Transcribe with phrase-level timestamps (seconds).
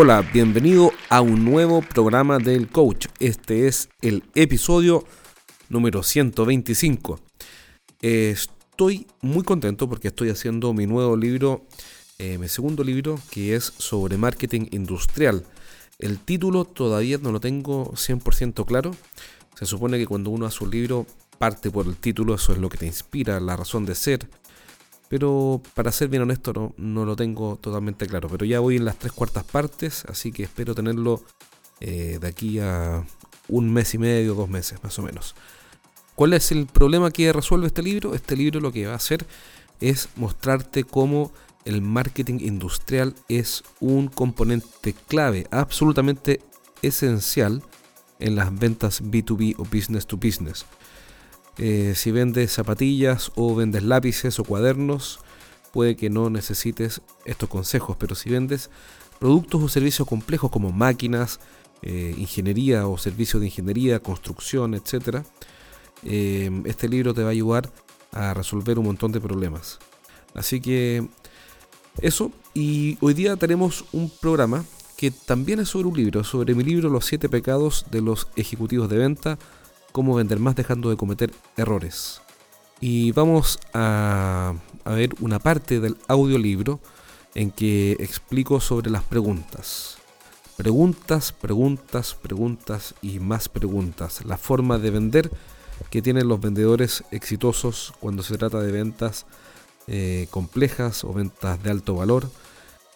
[0.00, 3.08] Hola, bienvenido a un nuevo programa del coach.
[3.18, 5.04] Este es el episodio
[5.68, 7.18] número 125.
[8.00, 11.66] estoy muy contento porque estoy haciendo mi nuevo libro,
[12.20, 15.44] eh, mi segundo libro, que es sobre marketing industrial.
[15.98, 18.94] El título todavía no lo tengo 100% claro.
[19.58, 21.06] Se supone que cuando uno hace un libro
[21.38, 24.28] parte por el título, eso es lo que te inspira, la razón de ser.
[25.08, 28.28] Pero para ser bien honesto no, lo tengo totalmente claro.
[28.28, 31.22] Pero ya voy en las tres cuartas partes, así que espero tenerlo
[31.80, 33.04] eh, de aquí a
[33.48, 35.34] un mes y medio, dos meses más o menos.
[36.14, 38.14] ¿Cuál es el problema que resuelve este libro?
[38.14, 39.24] Este libro lo que va a hacer
[39.80, 41.32] es mostrarte cómo
[41.64, 46.40] el marketing industrial es un componente clave, absolutamente
[46.82, 47.62] esencial
[48.18, 50.66] en las ventas B2B o business to business.
[51.58, 55.18] Eh, si vendes zapatillas o vendes lápices o cuadernos,
[55.72, 58.70] puede que no necesites estos consejos, pero si vendes
[59.18, 61.40] productos o servicios complejos como máquinas,
[61.82, 65.24] eh, ingeniería o servicios de ingeniería, construcción, etc.,
[66.04, 67.70] eh, este libro te va a ayudar
[68.12, 69.78] a resolver un montón de problemas.
[70.34, 71.06] Así que
[72.00, 74.64] eso, y hoy día tenemos un programa
[74.96, 78.88] que también es sobre un libro, sobre mi libro Los siete pecados de los ejecutivos
[78.88, 79.38] de venta,
[79.98, 82.20] cómo vender más dejando de cometer errores.
[82.78, 86.78] Y vamos a, ver una parte del audiolibro
[87.34, 89.98] en que explico sobre las preguntas.
[90.56, 94.24] Preguntas, preguntas, preguntas y más preguntas.
[94.24, 95.32] La forma de vender
[95.90, 99.26] que tienen los vendedores exitosos cuando se trata de ventas
[99.88, 102.30] eh, complejas o ventas de alto valor.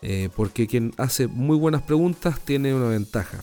[0.03, 3.42] Eh, porque quien hace muy buenas preguntas tiene una ventaja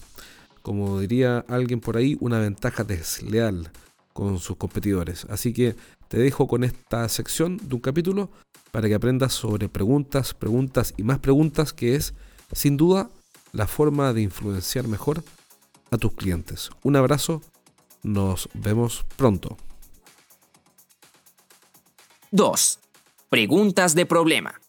[0.62, 3.70] como diría alguien por ahí, una ventaja desleal
[4.12, 5.26] con sus competidores.
[5.30, 5.76] Así que
[6.08, 8.30] te dejo con esta sección de un capítulo
[8.70, 12.14] para que aprendas sobre preguntas, preguntas y más preguntas, que es
[12.52, 13.10] sin duda
[13.52, 15.22] la forma de influenciar mejor
[15.90, 16.70] a tus clientes.
[16.82, 17.42] Un abrazo,
[18.02, 19.56] nos vemos pronto.
[22.32, 22.78] 2.
[23.28, 24.60] Preguntas de problema.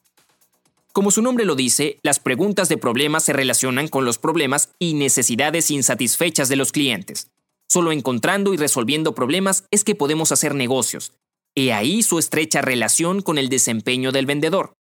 [0.93, 4.93] Como su nombre lo dice, las preguntas de problemas se relacionan con los problemas y
[4.93, 7.31] necesidades insatisfechas de los clientes.
[7.69, 11.13] Solo encontrando y resolviendo problemas es que podemos hacer negocios.
[11.55, 14.73] He ahí su estrecha relación con el desempeño del vendedor.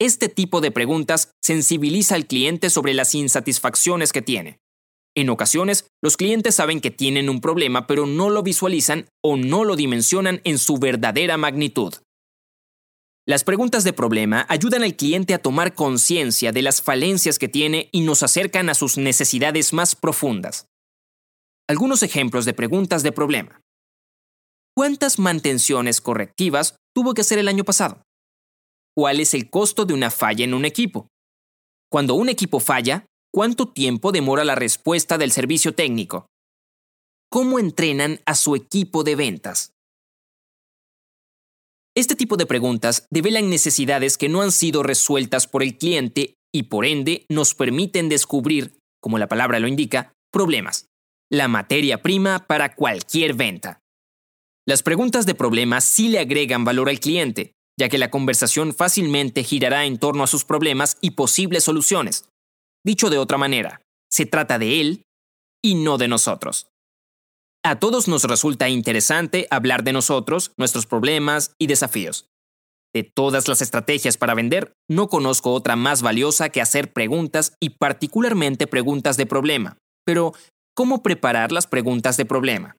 [0.00, 4.58] Este tipo de preguntas sensibiliza al cliente sobre las insatisfacciones que tiene.
[5.14, 9.62] En ocasiones, los clientes saben que tienen un problema pero no lo visualizan o no
[9.62, 11.94] lo dimensionan en su verdadera magnitud.
[13.28, 17.88] Las preguntas de problema ayudan al cliente a tomar conciencia de las falencias que tiene
[17.90, 20.66] y nos acercan a sus necesidades más profundas.
[21.68, 23.60] Algunos ejemplos de preguntas de problema.
[24.76, 28.00] ¿Cuántas mantenciones correctivas tuvo que hacer el año pasado?
[28.94, 31.08] ¿Cuál es el costo de una falla en un equipo?
[31.90, 36.26] Cuando un equipo falla, ¿cuánto tiempo demora la respuesta del servicio técnico?
[37.28, 39.72] ¿Cómo entrenan a su equipo de ventas?
[41.96, 46.64] Este tipo de preguntas develan necesidades que no han sido resueltas por el cliente y
[46.64, 50.88] por ende nos permiten descubrir, como la palabra lo indica, problemas,
[51.32, 53.80] la materia prima para cualquier venta.
[54.68, 59.42] Las preguntas de problemas sí le agregan valor al cliente, ya que la conversación fácilmente
[59.42, 62.28] girará en torno a sus problemas y posibles soluciones.
[62.84, 63.80] Dicho de otra manera,
[64.10, 65.02] se trata de él
[65.64, 66.66] y no de nosotros.
[67.68, 72.28] A todos nos resulta interesante hablar de nosotros, nuestros problemas y desafíos.
[72.94, 77.70] De todas las estrategias para vender, no conozco otra más valiosa que hacer preguntas y
[77.70, 79.78] particularmente preguntas de problema.
[80.04, 80.32] Pero,
[80.76, 82.76] ¿cómo preparar las preguntas de problema?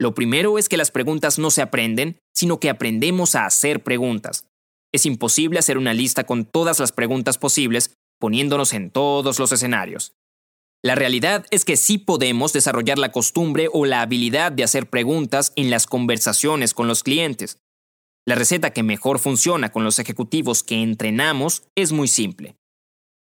[0.00, 4.46] Lo primero es que las preguntas no se aprenden, sino que aprendemos a hacer preguntas.
[4.92, 10.15] Es imposible hacer una lista con todas las preguntas posibles, poniéndonos en todos los escenarios.
[10.86, 15.52] La realidad es que sí podemos desarrollar la costumbre o la habilidad de hacer preguntas
[15.56, 17.58] en las conversaciones con los clientes.
[18.24, 22.54] La receta que mejor funciona con los ejecutivos que entrenamos es muy simple.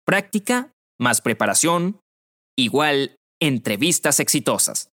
[0.05, 1.99] Práctica más preparación
[2.57, 4.91] igual entrevistas exitosas.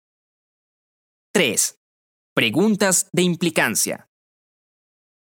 [1.32, 1.80] 3.
[2.32, 4.06] Preguntas de implicancia.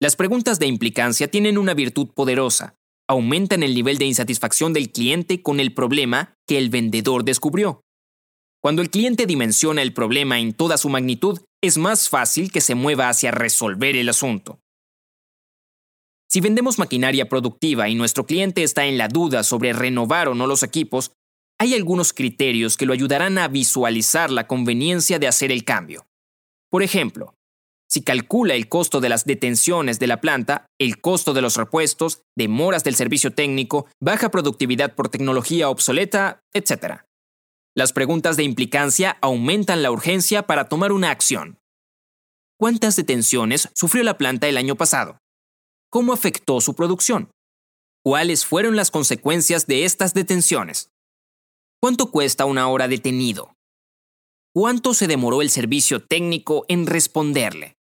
[0.03, 2.75] Las preguntas de implicancia tienen una virtud poderosa
[3.09, 7.83] aumentan el nivel de insatisfacción del cliente con el problema que el vendedor descubrió.
[8.63, 12.75] Cuando el cliente dimensiona el problema en toda su magnitud, es más fácil que se
[12.75, 14.61] mueva hacia resolver el asunto.
[16.29, 20.47] Si vendemos maquinaria productiva y nuestro cliente está en la duda sobre renovar o no
[20.47, 21.13] los equipos,
[21.59, 26.07] hay algunos criterios que lo ayudarán a visualizar la conveniencia de hacer el cambio.
[26.71, 27.35] Por ejemplo,
[27.93, 32.23] Si calcula el costo de las detenciones de la planta, el costo de los repuestos,
[32.35, 37.03] demoras del servicio técnico, baja productividad por tecnología obsoleta, etc.
[37.77, 41.59] Las preguntas de implicancia aumentan la urgencia para tomar una acción.
[42.59, 45.19] ¿Cuántas detenciones sufrió la planta el año pasado?
[45.91, 47.31] ¿Cómo afectó su producción?
[48.03, 50.89] ¿Cuáles fueron las consecuencias de estas detenciones?
[51.79, 53.53] ¿Cuánto cuesta una hora detenido?
[54.55, 57.77] ¿Cuánto se demoró el servicio técnico en responderle?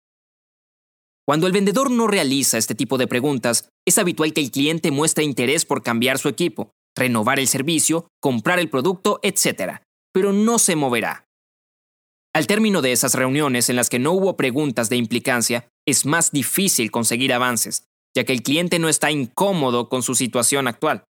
[1.28, 5.24] Cuando el vendedor no realiza este tipo de preguntas, es habitual que el cliente muestre
[5.24, 10.74] interés por cambiar su equipo, renovar el servicio, comprar el producto, etc., pero no se
[10.74, 11.26] moverá.
[12.34, 16.32] Al término de esas reuniones en las que no hubo preguntas de implicancia, es más
[16.32, 17.84] difícil conseguir avances,
[18.16, 21.04] ya que el cliente no está incómodo con su situación actual.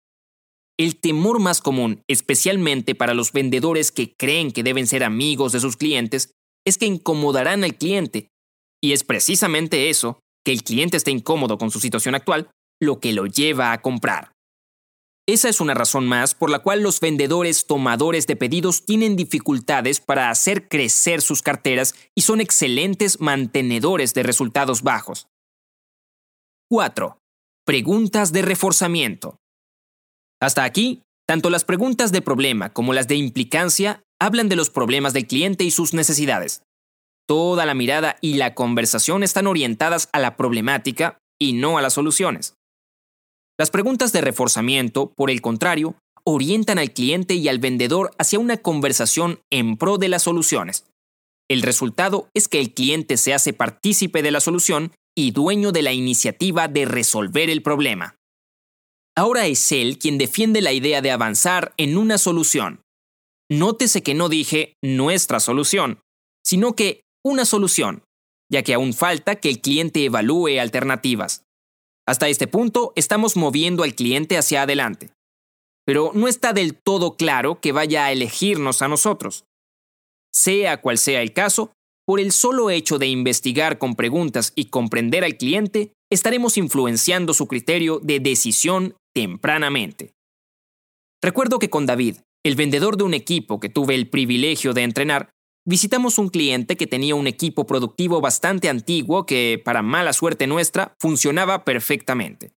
[0.77, 5.61] El temor más común, especialmente para los vendedores que creen que deben ser amigos de
[5.61, 6.33] sus clientes,
[6.67, 8.31] es que incomodarán al cliente.
[8.83, 13.13] Y es precisamente eso, que el cliente esté incómodo con su situación actual, lo que
[13.13, 14.33] lo lleva a comprar.
[15.29, 20.01] Esa es una razón más por la cual los vendedores tomadores de pedidos tienen dificultades
[20.01, 25.29] para hacer crecer sus carteras y son excelentes mantenedores de resultados bajos.
[26.71, 27.19] 4.
[27.67, 29.37] Preguntas de reforzamiento.
[30.41, 35.13] Hasta aquí, tanto las preguntas de problema como las de implicancia hablan de los problemas
[35.13, 36.63] del cliente y sus necesidades.
[37.29, 41.93] Toda la mirada y la conversación están orientadas a la problemática y no a las
[41.93, 42.55] soluciones.
[43.59, 48.57] Las preguntas de reforzamiento, por el contrario, orientan al cliente y al vendedor hacia una
[48.57, 50.87] conversación en pro de las soluciones.
[51.51, 55.83] El resultado es que el cliente se hace partícipe de la solución y dueño de
[55.83, 58.17] la iniciativa de resolver el problema.
[59.15, 62.81] Ahora es él quien defiende la idea de avanzar en una solución.
[63.51, 66.01] Nótese que no dije nuestra solución,
[66.45, 68.03] sino que una solución,
[68.51, 71.45] ya que aún falta que el cliente evalúe alternativas.
[72.07, 75.11] Hasta este punto estamos moviendo al cliente hacia adelante.
[75.85, 79.45] Pero no está del todo claro que vaya a elegirnos a nosotros.
[80.33, 81.73] Sea cual sea el caso,
[82.07, 87.47] por el solo hecho de investigar con preguntas y comprender al cliente, estaremos influenciando su
[87.47, 90.13] criterio de decisión tempranamente.
[91.23, 95.31] Recuerdo que con David, el vendedor de un equipo que tuve el privilegio de entrenar,
[95.69, 100.97] visitamos un cliente que tenía un equipo productivo bastante antiguo que, para mala suerte nuestra,
[100.99, 102.53] funcionaba perfectamente.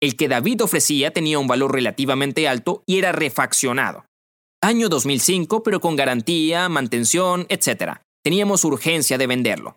[0.00, 4.06] El que David ofrecía tenía un valor relativamente alto y era refaccionado.
[4.62, 7.98] Año 2005, pero con garantía, mantención, etc.
[8.24, 9.76] Teníamos urgencia de venderlo.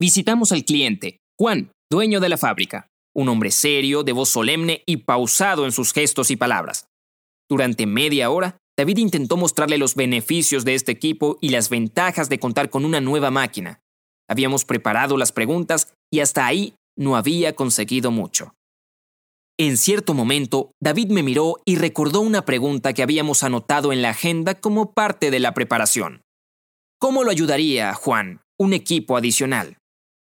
[0.00, 4.98] Visitamos al cliente, Juan, dueño de la fábrica, un hombre serio, de voz solemne y
[4.98, 6.88] pausado en sus gestos y palabras.
[7.48, 12.38] Durante media hora David intentó mostrarle los beneficios de este equipo y las ventajas de
[12.38, 13.82] contar con una nueva máquina.
[14.26, 18.54] Habíamos preparado las preguntas y hasta ahí no había conseguido mucho.
[19.58, 24.10] En cierto momento, David me miró y recordó una pregunta que habíamos anotado en la
[24.10, 26.22] agenda como parte de la preparación.
[26.98, 29.76] ¿Cómo lo ayudaría, Juan, un equipo adicional?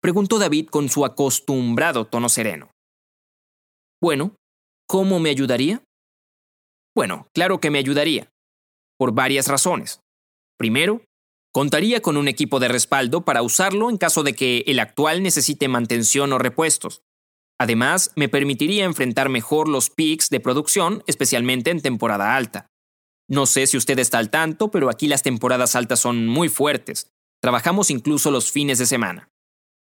[0.00, 2.70] preguntó David con su acostumbrado tono sereno.
[4.00, 4.36] Bueno,
[4.86, 5.82] ¿cómo me ayudaría?
[6.94, 8.30] Bueno, claro que me ayudaría
[8.98, 10.00] por varias razones.
[10.58, 11.02] Primero,
[11.52, 15.68] contaría con un equipo de respaldo para usarlo en caso de que el actual necesite
[15.68, 17.02] mantención o repuestos.
[17.58, 22.66] Además, me permitiría enfrentar mejor los peaks de producción, especialmente en temporada alta.
[23.28, 27.10] No sé si usted está al tanto, pero aquí las temporadas altas son muy fuertes.
[27.40, 29.28] Trabajamos incluso los fines de semana.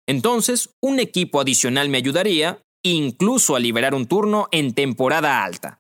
[0.08, 5.80] Entonces, un equipo adicional me ayudaría, incluso a liberar un turno en temporada alta.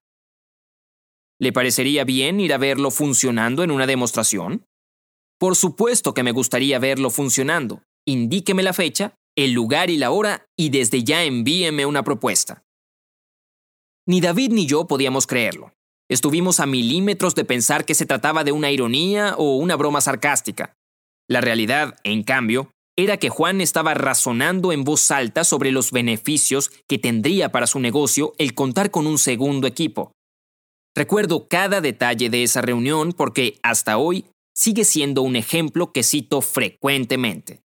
[1.43, 4.65] ¿Le parecería bien ir a verlo funcionando en una demostración?
[5.37, 7.83] Por supuesto que me gustaría verlo funcionando.
[8.07, 12.63] Indíqueme la fecha, el lugar y la hora y desde ya envíeme una propuesta.
[14.07, 15.73] Ni David ni yo podíamos creerlo.
[16.09, 20.77] Estuvimos a milímetros de pensar que se trataba de una ironía o una broma sarcástica.
[21.27, 26.71] La realidad, en cambio, era que Juan estaba razonando en voz alta sobre los beneficios
[26.87, 30.13] que tendría para su negocio el contar con un segundo equipo.
[30.95, 36.41] Recuerdo cada detalle de esa reunión porque hasta hoy sigue siendo un ejemplo que cito
[36.41, 37.63] frecuentemente.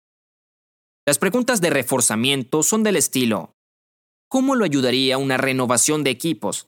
[1.05, 3.55] Las preguntas de reforzamiento son del estilo,
[4.29, 6.67] ¿cómo lo ayudaría una renovación de equipos?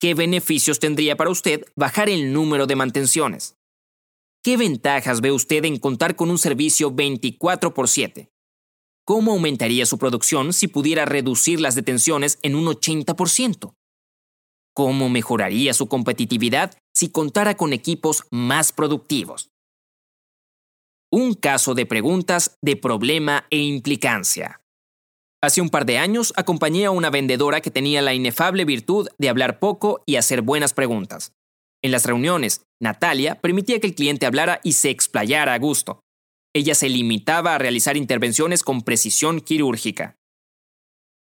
[0.00, 3.56] ¿Qué beneficios tendría para usted bajar el número de mantenciones?
[4.42, 8.28] ¿Qué ventajas ve usted en contar con un servicio 24 por 7?
[9.06, 13.74] ¿Cómo aumentaría su producción si pudiera reducir las detenciones en un 80%?
[14.76, 19.50] ¿Cómo mejoraría su competitividad si contara con equipos más productivos?
[21.12, 24.60] Un caso de preguntas de problema e implicancia.
[25.40, 29.28] Hace un par de años acompañé a una vendedora que tenía la inefable virtud de
[29.28, 31.32] hablar poco y hacer buenas preguntas.
[31.80, 36.00] En las reuniones, Natalia permitía que el cliente hablara y se explayara a gusto.
[36.52, 40.16] Ella se limitaba a realizar intervenciones con precisión quirúrgica.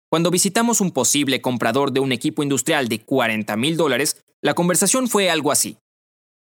[0.09, 5.09] Cuando visitamos un posible comprador de un equipo industrial de 40 mil dólares, la conversación
[5.09, 5.77] fue algo así.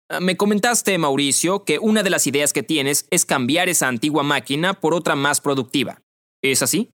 [0.09, 4.23] Ah, me comentaste, Mauricio, que una de las ideas que tienes es cambiar esa antigua
[4.23, 6.01] máquina por otra más productiva.
[6.41, 6.91] ¿Es así?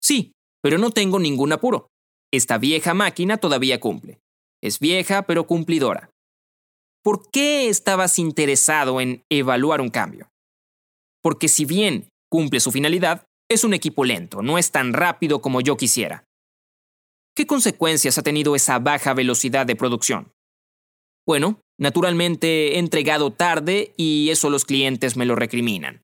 [0.00, 1.88] Sí, pero no tengo ningún apuro.
[2.30, 4.20] Esta vieja máquina todavía cumple.
[4.62, 6.10] Es vieja, pero cumplidora.
[7.02, 10.28] ¿Por qué estabas interesado en evaluar un cambio?
[11.22, 15.60] Porque si bien cumple su finalidad, es un equipo lento, no es tan rápido como
[15.60, 16.24] yo quisiera.
[17.34, 20.32] ¿Qué consecuencias ha tenido esa baja velocidad de producción?
[21.26, 26.02] Bueno, naturalmente he entregado tarde y eso los clientes me lo recriminan.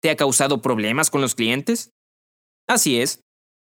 [0.00, 1.90] ¿Te ha causado problemas con los clientes?
[2.68, 3.22] Así es.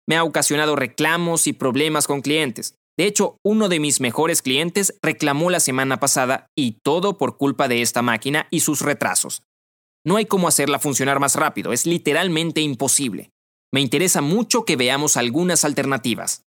[0.07, 2.75] Me ha ocasionado reclamos y problemas con clientes.
[2.97, 7.67] De hecho, uno de mis mejores clientes reclamó la semana pasada y todo por culpa
[7.67, 9.43] de esta máquina y sus retrasos.
[10.07, 13.29] No hay cómo hacerla funcionar más rápido, es literalmente imposible.
[13.73, 16.45] Me interesa mucho que veamos algunas alternativas.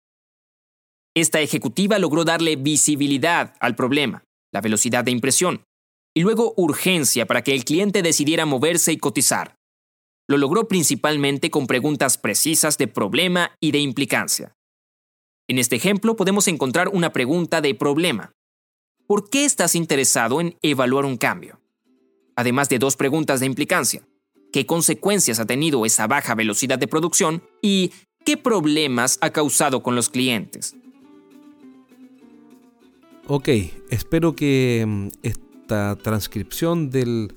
[1.15, 5.63] Esta ejecutiva logró darle visibilidad al problema, la velocidad de impresión,
[6.17, 9.55] y luego urgencia para que el cliente decidiera moverse y cotizar.
[10.29, 14.57] Lo logró principalmente con preguntas precisas de problema y de implicancia.
[15.49, 18.33] En este ejemplo podemos encontrar una pregunta de problema.
[19.07, 21.61] ¿Por qué estás interesado en evaluar un cambio?
[22.37, 24.03] Además de dos preguntas de implicancia.
[24.53, 27.43] ¿Qué consecuencias ha tenido esa baja velocidad de producción?
[27.61, 27.93] ¿Y
[28.25, 30.77] qué problemas ha causado con los clientes?
[33.27, 33.49] Ok,
[33.91, 37.35] espero que mm, esta transcripción del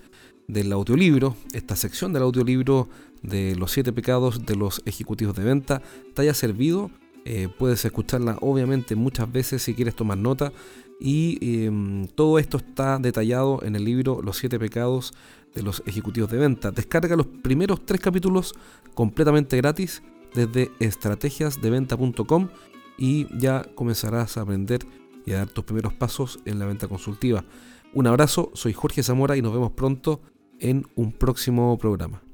[0.48, 2.88] del audiolibro, esta sección del audiolibro
[3.22, 5.82] de los siete pecados de los ejecutivos de venta,
[6.14, 6.90] te haya servido.
[7.26, 10.54] Eh, puedes escucharla obviamente muchas veces si quieres tomar nota.
[11.00, 15.14] Y em, todo esto está detallado en el libro Los siete pecados
[15.54, 16.72] de los ejecutivos de venta.
[16.72, 18.54] Descarga los primeros tres capítulos
[18.94, 20.02] completamente gratis
[20.34, 22.50] desde estrategiasdeventa.com
[22.98, 24.82] y ya comenzarás a aprender
[25.26, 27.46] y a dar tus primeros pasos en la venta consultiva.
[27.94, 30.22] Un abrazo, soy Jorge Zamora y nos vemos pronto
[30.60, 32.27] en un próximo programa.